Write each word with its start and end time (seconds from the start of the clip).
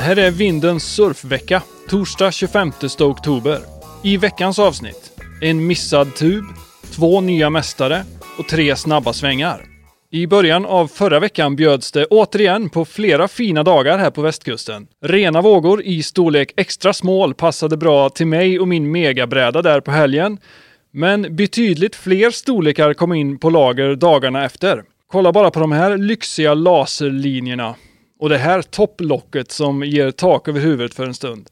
Det 0.00 0.04
här 0.04 0.18
är 0.18 0.30
Vindens 0.30 0.84
surfvecka, 0.94 1.62
torsdag 1.88 2.32
25 2.32 2.72
oktober. 3.00 3.58
I 4.04 4.16
veckans 4.16 4.58
avsnitt, 4.58 5.12
en 5.40 5.66
missad 5.66 6.14
tub, 6.14 6.44
två 6.94 7.20
nya 7.20 7.50
mästare 7.50 8.04
och 8.38 8.48
tre 8.48 8.76
snabba 8.76 9.12
svängar. 9.12 9.64
I 10.10 10.26
början 10.26 10.66
av 10.66 10.88
förra 10.88 11.20
veckan 11.20 11.56
bjöds 11.56 11.92
det 11.92 12.06
återigen 12.06 12.70
på 12.70 12.84
flera 12.84 13.28
fina 13.28 13.62
dagar 13.62 13.98
här 13.98 14.10
på 14.10 14.22
västkusten. 14.22 14.86
Rena 15.04 15.42
vågor 15.42 15.82
i 15.82 16.02
storlek 16.02 16.52
extra 16.56 16.92
small 16.92 17.34
passade 17.34 17.76
bra 17.76 18.08
till 18.08 18.26
mig 18.26 18.60
och 18.60 18.68
min 18.68 18.92
megabräda 18.92 19.62
där 19.62 19.80
på 19.80 19.90
helgen. 19.90 20.38
Men 20.92 21.36
betydligt 21.36 21.96
fler 21.96 22.30
storlekar 22.30 22.94
kom 22.94 23.12
in 23.12 23.38
på 23.38 23.50
lager 23.50 23.94
dagarna 23.94 24.44
efter. 24.44 24.82
Kolla 25.06 25.32
bara 25.32 25.50
på 25.50 25.60
de 25.60 25.72
här 25.72 25.96
lyxiga 25.96 26.54
laserlinjerna. 26.54 27.74
Och 28.20 28.28
det 28.28 28.38
här 28.38 28.62
topplocket 28.62 29.52
som 29.52 29.82
ger 29.82 30.10
tak 30.10 30.48
över 30.48 30.60
huvudet 30.60 30.94
för 30.94 31.06
en 31.06 31.14
stund. 31.14 31.48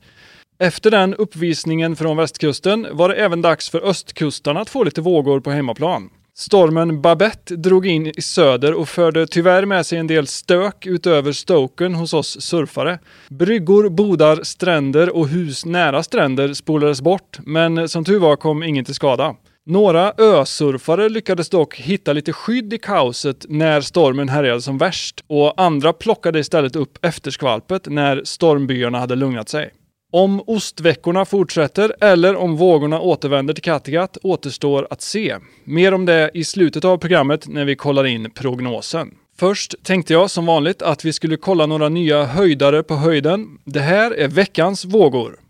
Efter 0.59 0.91
den 0.91 1.15
uppvisningen 1.15 1.97
från 1.97 2.17
västkusten 2.17 2.87
var 2.93 3.09
det 3.09 3.15
även 3.15 3.43
dags 3.43 3.71
för 3.71 3.81
östkustarna 3.89 4.61
att 4.61 4.71
få 4.71 4.85
lite 4.85 5.01
vågor 5.01 5.41
på 5.41 5.51
hemmaplan. 5.51 6.11
Stormen 6.35 7.03
Babette 7.03 7.57
drog 7.57 7.87
in 7.87 8.07
i 8.07 8.23
söder 8.23 8.75
och 8.75 8.89
förde 8.89 9.27
tyvärr 9.27 9.65
med 9.65 9.87
sig 9.87 9.99
en 9.99 10.07
del 10.07 10.27
stök 10.27 10.87
utöver 10.87 11.33
Stoken 11.33 11.95
hos 11.95 12.15
oss 12.15 12.41
surfare. 12.41 12.99
Bryggor, 13.29 13.89
bodar, 13.89 14.41
stränder 14.43 15.17
och 15.17 15.29
hus 15.29 15.65
nära 15.65 16.03
stränder 16.03 16.55
spolades 16.55 17.01
bort, 17.01 17.39
men 17.45 17.89
som 17.89 18.05
tur 18.05 18.19
var 18.19 18.37
kom 18.37 18.63
ingen 18.63 18.85
till 18.85 18.95
skada. 18.95 19.35
Några 19.71 20.13
ösurfare 20.19 21.09
lyckades 21.09 21.49
dock 21.49 21.77
hitta 21.77 22.13
lite 22.13 22.33
skydd 22.33 22.73
i 22.73 22.79
kaoset 22.79 23.47
när 23.49 23.81
stormen 23.81 24.29
härjade 24.29 24.63
som 24.63 24.79
värst 24.79 25.25
och 25.27 25.61
andra 25.61 25.93
plockade 25.93 26.39
istället 26.39 26.77
upp 26.77 27.05
efterskvalpet 27.05 27.87
när 27.87 28.23
stormbyarna 28.25 28.99
hade 28.99 29.17
lugnat 29.17 29.49
sig. 29.49 29.71
Om 30.13 30.43
ostveckorna 30.47 31.25
fortsätter 31.25 31.95
eller 32.01 32.37
om 32.37 32.57
vågorna 32.57 33.01
återvänder 33.01 33.55
till 33.55 33.63
Kattegatt 33.63 34.19
återstår 34.23 34.87
att 34.91 35.03
se. 35.03 35.37
Mer 35.65 35.95
om 35.95 36.07
det 36.07 36.31
i 36.35 36.45
slutet 36.45 36.85
av 36.85 36.99
programmet 36.99 37.49
när 37.49 37.65
vi 37.65 37.77
kollar 37.77 38.05
in 38.05 38.31
prognosen. 38.31 39.15
Först 39.39 39.75
tänkte 39.83 40.13
jag 40.13 40.31
som 40.31 40.47
vanligt 40.47 40.83
att 40.83 41.05
vi 41.05 41.13
skulle 41.13 41.37
kolla 41.37 41.67
några 41.67 41.89
nya 41.89 42.25
höjdare 42.25 42.83
på 42.83 42.95
höjden. 42.95 43.59
Det 43.65 43.81
här 43.81 44.11
är 44.11 44.29
veckans 44.29 44.85
vågor. 44.85 45.48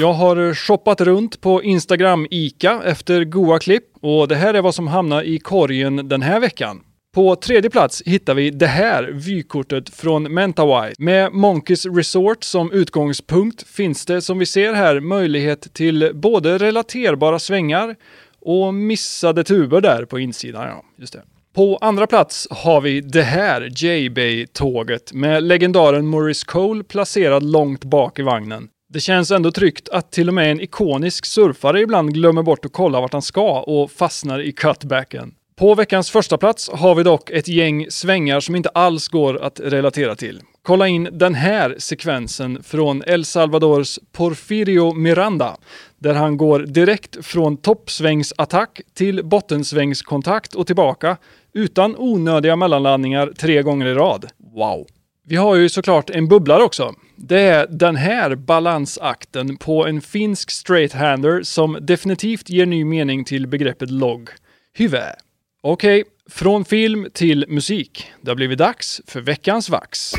Jag 0.00 0.12
har 0.12 0.36
eh, 0.48 0.54
shoppat 0.54 1.00
runt 1.00 1.40
på 1.40 1.62
Instagram 1.62 2.26
ICA 2.30 2.82
efter 2.84 3.24
goa 3.24 3.58
klipp 3.58 3.84
och 4.00 4.28
det 4.28 4.34
här 4.34 4.54
är 4.54 4.62
vad 4.62 4.74
som 4.74 4.88
hamnar 4.88 5.22
i 5.22 5.38
korgen 5.38 6.08
den 6.08 6.22
här 6.22 6.40
veckan. 6.40 6.80
På 7.14 7.36
tredje 7.36 7.70
plats 7.70 8.02
hittar 8.06 8.34
vi 8.34 8.50
det 8.50 8.66
här 8.66 9.10
vykortet 9.12 9.90
från 9.90 10.34
Mentawai. 10.34 10.92
Med 10.98 11.32
Monkeys 11.32 11.86
Resort 11.86 12.44
som 12.44 12.72
utgångspunkt 12.72 13.68
finns 13.68 14.06
det 14.06 14.22
som 14.22 14.38
vi 14.38 14.46
ser 14.46 14.74
här 14.74 15.00
möjlighet 15.00 15.74
till 15.74 16.10
både 16.14 16.58
relaterbara 16.58 17.38
svängar 17.38 17.96
och 18.40 18.74
missade 18.74 19.44
tuber 19.44 19.80
där 19.80 20.04
på 20.04 20.18
insidan. 20.18 20.66
Ja, 20.68 20.84
just 20.98 21.12
det. 21.12 21.22
På 21.54 21.76
andra 21.80 22.06
plats 22.06 22.48
har 22.50 22.80
vi 22.80 23.00
det 23.00 23.22
här 23.22 23.68
J-Bay-tåget 23.76 25.12
med 25.12 25.42
legendaren 25.42 26.06
Maurice 26.06 26.44
Cole 26.46 26.84
placerad 26.84 27.42
långt 27.42 27.84
bak 27.84 28.18
i 28.18 28.22
vagnen. 28.22 28.68
Det 28.92 29.00
känns 29.00 29.30
ändå 29.30 29.50
tryggt 29.50 29.88
att 29.88 30.12
till 30.12 30.28
och 30.28 30.34
med 30.34 30.50
en 30.50 30.60
ikonisk 30.60 31.26
surfare 31.26 31.80
ibland 31.80 32.14
glömmer 32.14 32.42
bort 32.42 32.64
att 32.64 32.72
kolla 32.72 33.00
vart 33.00 33.12
han 33.12 33.22
ska 33.22 33.60
och 33.60 33.90
fastnar 33.90 34.40
i 34.40 34.52
cutbacken. 34.52 35.34
På 35.56 35.74
veckans 35.74 36.10
första 36.10 36.38
plats 36.38 36.70
har 36.72 36.94
vi 36.94 37.02
dock 37.02 37.30
ett 37.30 37.48
gäng 37.48 37.86
svängar 37.90 38.40
som 38.40 38.56
inte 38.56 38.68
alls 38.68 39.08
går 39.08 39.42
att 39.42 39.60
relatera 39.60 40.14
till. 40.14 40.40
Kolla 40.62 40.88
in 40.88 41.08
den 41.12 41.34
här 41.34 41.74
sekvensen 41.78 42.62
från 42.62 43.02
El 43.06 43.24
Salvadors 43.24 43.98
Porfirio 44.12 44.94
Miranda, 44.94 45.56
där 45.98 46.14
han 46.14 46.36
går 46.36 46.60
direkt 46.60 47.26
från 47.26 47.56
toppsvängsattack 47.56 48.80
till 48.94 49.24
bottensvängskontakt 49.24 50.54
och 50.54 50.66
tillbaka 50.66 51.16
utan 51.52 51.96
onödiga 51.98 52.56
mellanlandningar 52.56 53.32
tre 53.38 53.62
gånger 53.62 53.86
i 53.86 53.94
rad. 53.94 54.26
Wow! 54.54 54.86
Vi 55.30 55.36
har 55.36 55.56
ju 55.56 55.68
såklart 55.68 56.10
en 56.10 56.28
bubblare 56.28 56.62
också. 56.62 56.94
Det 57.16 57.40
är 57.40 57.66
den 57.66 57.96
här 57.96 58.34
balansakten 58.34 59.56
på 59.56 59.86
en 59.86 60.00
finsk 60.00 60.50
straight-hander 60.50 61.42
som 61.42 61.78
definitivt 61.80 62.50
ger 62.50 62.66
ny 62.66 62.84
mening 62.84 63.24
till 63.24 63.46
begreppet 63.46 63.90
logg. 63.90 64.28
Hyvä. 64.74 65.14
Okej, 65.62 66.00
okay, 66.00 66.12
från 66.30 66.64
film 66.64 67.06
till 67.14 67.44
musik. 67.48 68.06
Det 68.20 68.30
har 68.30 68.36
blivit 68.36 68.58
dags 68.58 69.00
för 69.06 69.20
veckans 69.20 69.70
vax. 69.70 70.12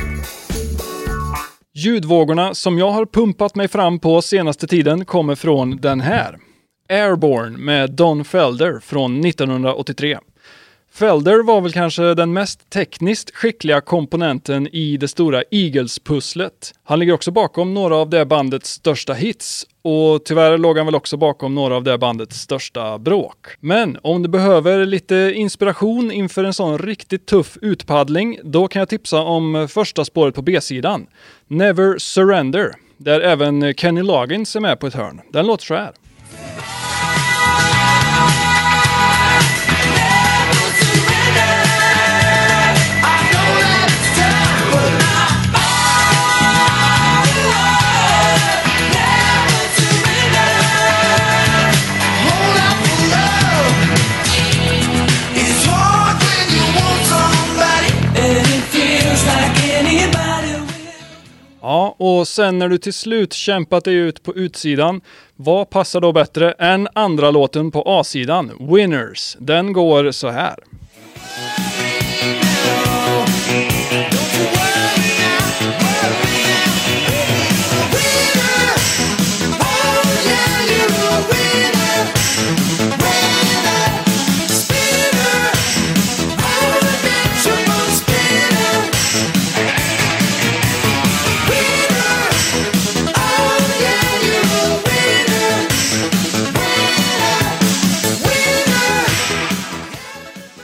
Ljudvågorna 1.73 2.53
som 2.53 2.77
jag 2.77 2.91
har 2.91 3.05
pumpat 3.05 3.55
mig 3.55 3.67
fram 3.67 3.99
på 3.99 4.21
senaste 4.21 4.67
tiden 4.67 5.05
kommer 5.05 5.35
från 5.35 5.77
den 5.77 6.01
här. 6.01 6.37
Airborne 6.89 7.57
med 7.57 7.91
Don 7.91 8.25
Felder 8.25 8.79
från 8.79 9.25
1983. 9.25 10.17
Felder 10.93 11.43
var 11.43 11.61
väl 11.61 11.71
kanske 11.71 12.13
den 12.13 12.33
mest 12.33 12.69
tekniskt 12.69 13.35
skickliga 13.35 13.81
komponenten 13.81 14.67
i 14.67 14.97
det 14.97 15.07
stora 15.07 15.43
Eagles-pusslet. 15.51 16.73
Han 16.83 16.99
ligger 16.99 17.13
också 17.13 17.31
bakom 17.31 17.73
några 17.73 17.95
av 17.95 18.09
det 18.09 18.25
bandets 18.25 18.69
största 18.69 19.13
hits 19.13 19.65
och 19.81 20.25
tyvärr 20.25 20.57
låg 20.57 20.77
han 20.77 20.85
väl 20.85 20.95
också 20.95 21.17
bakom 21.17 21.55
några 21.55 21.75
av 21.75 21.83
det 21.83 21.97
bandets 21.97 22.39
största 22.39 22.97
bråk. 22.97 23.47
Men 23.59 23.97
om 24.01 24.23
du 24.23 24.29
behöver 24.29 24.85
lite 24.85 25.33
inspiration 25.35 26.11
inför 26.11 26.43
en 26.43 26.53
sån 26.53 26.77
riktigt 26.77 27.25
tuff 27.25 27.57
utpaddling, 27.61 28.39
då 28.43 28.67
kan 28.67 28.79
jag 28.79 28.89
tipsa 28.89 29.21
om 29.21 29.67
första 29.71 30.05
spåret 30.05 30.35
på 30.35 30.41
B-sidan. 30.41 31.07
Never 31.47 31.97
Surrender, 31.97 32.71
där 32.97 33.21
även 33.21 33.73
Kenny 33.73 34.01
Loggins 34.01 34.55
är 34.55 34.59
med 34.59 34.79
på 34.79 34.87
ett 34.87 34.93
hörn. 34.93 35.21
Den 35.33 35.47
låter 35.47 35.65
så 35.65 35.75
här. 35.75 35.91
Ja, 61.71 61.95
och 61.97 62.27
sen 62.27 62.59
när 62.59 62.69
du 62.69 62.77
till 62.77 62.93
slut 62.93 63.33
kämpat 63.33 63.83
dig 63.83 63.95
ut 63.95 64.23
på 64.23 64.35
utsidan, 64.35 65.01
vad 65.35 65.69
passar 65.69 66.01
då 66.01 66.11
bättre 66.11 66.51
än 66.51 66.87
andra 66.93 67.31
låten 67.31 67.71
på 67.71 67.83
A-sidan, 67.85 68.51
Winners? 68.59 69.37
Den 69.39 69.73
går 69.73 70.11
så 70.11 70.29
här. 70.29 70.55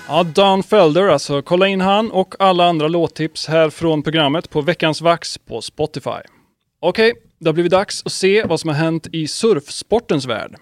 Ja, 0.09 0.23
Dan 0.23 0.63
Felder 0.63 1.07
alltså. 1.07 1.42
Kolla 1.42 1.68
in 1.68 1.81
han 1.81 2.12
och 2.12 2.36
alla 2.39 2.65
andra 2.65 2.88
låttips 2.88 3.48
här 3.48 3.69
från 3.69 4.04
programmet 4.04 4.50
på 4.50 4.62
Veckans 4.62 5.01
Vax 5.01 5.38
på 5.38 5.62
Spotify. 5.62 6.09
Okej, 6.80 7.12
okay, 7.12 7.21
det 7.39 7.48
har 7.48 7.54
blivit 7.54 7.71
dags 7.71 8.01
att 8.06 8.12
se 8.12 8.44
vad 8.44 8.59
som 8.59 8.68
har 8.68 8.75
hänt 8.75 9.07
i 9.12 9.27
surfsportens 9.27 10.25
värld. 10.25 10.56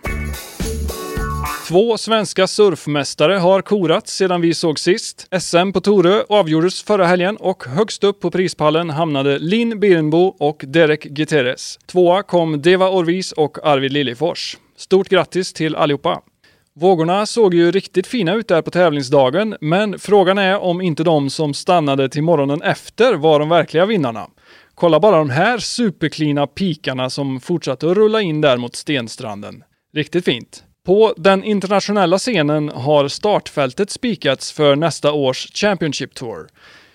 Två 1.67 1.97
svenska 1.97 2.47
surfmästare 2.47 3.33
har 3.33 3.61
korats 3.61 4.13
sedan 4.13 4.41
vi 4.41 4.53
såg 4.53 4.79
sist. 4.79 5.27
SM 5.39 5.71
på 5.71 5.81
Torö 5.81 6.23
avgjordes 6.29 6.83
förra 6.83 7.05
helgen 7.05 7.37
och 7.37 7.63
högst 7.65 8.03
upp 8.03 8.19
på 8.19 8.31
prispallen 8.31 8.89
hamnade 8.89 9.39
Linn 9.39 9.79
Birnbo 9.79 10.35
och 10.39 10.63
Derek 10.67 11.03
Guterres. 11.03 11.79
Tvåa 11.85 12.23
kom 12.23 12.61
Deva 12.61 12.89
Orvis 12.89 13.31
och 13.31 13.67
Arvid 13.67 13.93
Liljefors. 13.93 14.57
Stort 14.77 15.09
grattis 15.09 15.53
till 15.53 15.75
allihopa! 15.75 16.21
Vågorna 16.79 17.25
såg 17.25 17.53
ju 17.53 17.71
riktigt 17.71 18.07
fina 18.07 18.33
ut 18.33 18.47
där 18.47 18.61
på 18.61 18.71
tävlingsdagen, 18.71 19.55
men 19.61 19.99
frågan 19.99 20.37
är 20.37 20.59
om 20.59 20.81
inte 20.81 21.03
de 21.03 21.29
som 21.29 21.53
stannade 21.53 22.09
till 22.09 22.23
morgonen 22.23 22.61
efter 22.61 23.13
var 23.13 23.39
de 23.39 23.49
verkliga 23.49 23.85
vinnarna. 23.85 24.27
Kolla 24.73 24.99
bara 24.99 25.17
de 25.17 25.29
här 25.29 25.57
superklina 25.57 26.47
pikarna 26.47 27.09
som 27.09 27.39
fortsatte 27.39 27.91
att 27.91 27.97
rulla 27.97 28.21
in 28.21 28.41
där 28.41 28.57
mot 28.57 28.75
Stenstranden. 28.75 29.63
Riktigt 29.93 30.25
fint. 30.25 30.63
På 30.85 31.13
den 31.17 31.43
internationella 31.43 32.17
scenen 32.17 32.69
har 32.69 33.07
startfältet 33.07 33.89
spikats 33.89 34.51
för 34.51 34.75
nästa 34.75 35.11
års 35.11 35.47
Championship 35.53 36.13
Tour. 36.13 36.47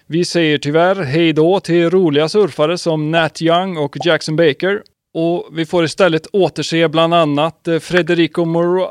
Vi 0.07 0.25
säger 0.25 0.59
tyvärr 0.59 1.03
hej 1.03 1.33
då 1.33 1.61
till 1.61 1.91
roliga 1.91 2.29
surfare 2.29 2.79
som 2.79 3.11
Nat 3.11 3.43
Young 3.43 3.77
och 3.77 3.97
Jackson 4.05 4.37
Baker. 4.37 4.83
Och 5.15 5.49
vi 5.53 5.67
får 5.67 5.85
istället 5.85 6.27
återse 6.33 6.89
bland 6.89 7.15
annat 7.15 7.69
eh, 7.69 7.79
Federico 7.79 8.45
Moro... 8.45 8.89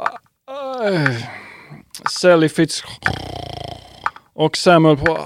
Uh, 0.79 1.09
Sally 2.09 2.49
Fitz... 2.49 2.83
Och 4.33 4.57
Samuel 4.57 4.97
på... 4.97 5.19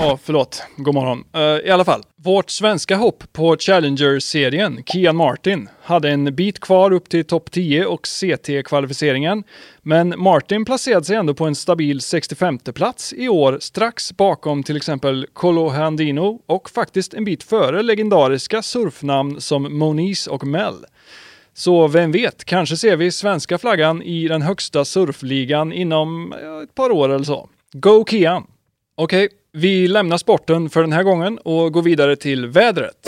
Ja, 0.00 0.18
förlåt. 0.22 0.62
God 0.76 0.94
morgon. 0.94 1.24
Uh, 1.36 1.42
I 1.42 1.70
alla 1.70 1.84
fall. 1.84 2.02
Vårt 2.16 2.50
svenska 2.50 2.96
hopp 2.96 3.32
på 3.32 3.56
Challenger-serien, 3.56 4.82
Kian 4.86 5.16
Martin, 5.16 5.68
hade 5.82 6.10
en 6.10 6.34
bit 6.34 6.60
kvar 6.60 6.92
upp 6.92 7.08
till 7.08 7.24
topp 7.24 7.50
10 7.50 7.86
och 7.86 8.06
CT-kvalificeringen. 8.06 9.44
Men 9.82 10.14
Martin 10.16 10.64
placerade 10.64 11.04
sig 11.04 11.16
ändå 11.16 11.34
på 11.34 11.46
en 11.46 11.54
stabil 11.54 12.00
65 12.00 12.58
plats 12.58 13.12
i 13.12 13.28
år, 13.28 13.58
strax 13.60 14.12
bakom 14.12 14.62
till 14.62 14.76
exempel 14.76 15.26
Colo 15.32 15.68
Handino 15.68 16.42
och 16.46 16.70
faktiskt 16.70 17.14
en 17.14 17.24
bit 17.24 17.42
före 17.42 17.82
legendariska 17.82 18.62
surfnamn 18.62 19.40
som 19.40 19.78
Moniz 19.78 20.26
och 20.26 20.46
Mel. 20.46 20.84
Så 21.58 21.88
vem 21.88 22.12
vet, 22.12 22.44
kanske 22.44 22.76
ser 22.76 22.96
vi 22.96 23.10
svenska 23.10 23.58
flaggan 23.58 24.02
i 24.02 24.28
den 24.28 24.42
högsta 24.42 24.84
surfligan 24.84 25.72
inom 25.72 26.32
ett 26.62 26.74
par 26.74 26.90
år 26.90 27.08
eller 27.08 27.24
så. 27.24 27.48
Go 27.72 28.04
Kian! 28.04 28.46
Okej, 28.96 29.24
okay, 29.24 29.36
vi 29.52 29.88
lämnar 29.88 30.18
sporten 30.18 30.70
för 30.70 30.80
den 30.80 30.92
här 30.92 31.02
gången 31.02 31.38
och 31.38 31.72
går 31.72 31.82
vidare 31.82 32.16
till 32.16 32.46
vädret. 32.46 33.06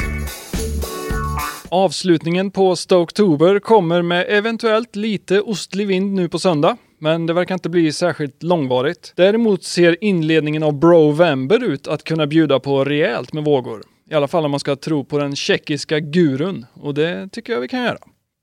Avslutningen 1.69 2.51
på 2.51 2.77
Stoketober 2.77 3.59
kommer 3.59 4.03
med 4.03 4.27
eventuellt 4.29 4.97
lite 4.97 5.41
ostlig 5.41 5.87
vind 5.87 6.15
nu 6.15 6.29
på 6.29 6.39
söndag, 6.39 6.77
men 6.99 7.27
det 7.27 7.33
verkar 7.33 7.55
inte 7.55 7.69
bli 7.69 7.93
särskilt 7.93 8.43
långvarigt. 8.43 9.13
Däremot 9.17 9.65
ser 9.65 10.05
inledningen 10.05 10.63
av 10.63 10.79
Brovember 10.79 11.65
ut 11.65 11.89
att 11.89 12.05
kunna 12.05 12.27
bjuda 12.27 12.61
på 12.61 12.85
rejält 12.85 13.33
med 13.33 13.45
vågor. 13.45 13.83
I 14.11 14.15
alla 14.15 14.29
fall 14.29 14.45
om 14.45 14.51
man 14.51 14.61
ska 14.61 14.77
tro 14.77 15.05
på 15.05 15.19
den 15.19 15.37
tjeckiska 15.37 16.01
gurun, 16.01 16.67
och 16.75 16.95
det 16.95 17.29
tycker 17.33 17.53
jag 17.53 17.61
vi 17.61 17.69
kan 17.69 17.83
göra. 17.83 17.99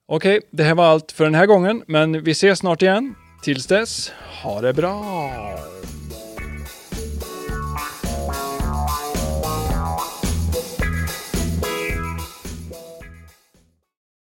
Okej, 0.10 0.42
det 0.52 0.64
här 0.64 0.76
var 0.76 0.86
allt 0.86 1.12
för 1.12 1.24
den 1.24 1.36
här 1.36 1.46
gången, 1.46 1.84
men 1.88 2.24
vi 2.24 2.32
ses 2.32 2.60
snart 2.60 2.82
igen. 2.82 3.16
Tills 3.42 3.68
dess, 3.68 4.12
ha 4.44 4.62
det 4.62 4.74
bra! 4.74 5.32